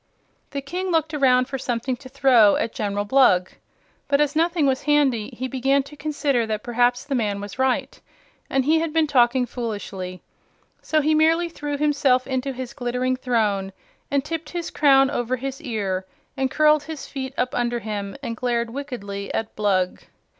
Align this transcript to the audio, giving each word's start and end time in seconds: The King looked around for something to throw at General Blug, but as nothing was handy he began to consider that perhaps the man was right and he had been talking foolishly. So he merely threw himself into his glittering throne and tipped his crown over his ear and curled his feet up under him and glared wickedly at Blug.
The 0.49 0.61
King 0.61 0.89
looked 0.89 1.13
around 1.13 1.45
for 1.47 1.59
something 1.59 1.95
to 1.97 2.09
throw 2.09 2.55
at 2.55 2.73
General 2.73 3.05
Blug, 3.05 3.51
but 4.07 4.19
as 4.19 4.35
nothing 4.35 4.65
was 4.65 4.81
handy 4.81 5.29
he 5.37 5.47
began 5.47 5.83
to 5.83 5.95
consider 5.95 6.47
that 6.47 6.63
perhaps 6.63 7.05
the 7.05 7.13
man 7.13 7.39
was 7.39 7.59
right 7.59 8.01
and 8.49 8.65
he 8.65 8.79
had 8.79 8.93
been 8.93 9.05
talking 9.05 9.45
foolishly. 9.45 10.23
So 10.81 11.01
he 11.01 11.13
merely 11.13 11.49
threw 11.49 11.77
himself 11.77 12.25
into 12.25 12.51
his 12.51 12.73
glittering 12.73 13.15
throne 13.15 13.73
and 14.09 14.25
tipped 14.25 14.49
his 14.49 14.71
crown 14.71 15.11
over 15.11 15.35
his 15.35 15.61
ear 15.61 16.07
and 16.35 16.49
curled 16.49 16.81
his 16.85 17.05
feet 17.05 17.35
up 17.37 17.53
under 17.53 17.77
him 17.77 18.15
and 18.23 18.35
glared 18.35 18.71
wickedly 18.71 19.31
at 19.35 19.55
Blug. 19.55 20.01